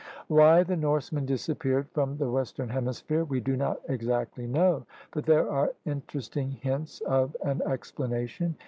Why 0.29 0.63
the 0.63 0.75
Norsemen 0.75 1.27
disappeared 1.27 1.87
from 1.91 2.17
the 2.17 2.27
West 2.31 2.59
ern 2.59 2.69
Hemisphere 2.69 3.23
we 3.23 3.39
do 3.39 3.55
not 3.55 3.79
exactly 3.87 4.47
know, 4.47 4.87
but 5.11 5.27
there 5.27 5.47
are 5.47 5.75
interesting 5.85 6.49
hints 6.63 7.01
of 7.01 7.35
an 7.43 7.61
explanation. 7.67 8.55